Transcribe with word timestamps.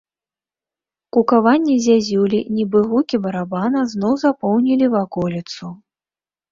Кукаванне 1.17 1.75
зязюлі, 1.85 2.39
нібы 2.57 2.79
гукі 2.95 3.15
барабана, 3.27 3.79
зноў 3.93 4.13
запоўнілі 4.27 4.85
ваколіцу. 4.97 5.65